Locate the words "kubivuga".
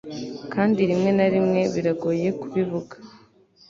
2.39-2.95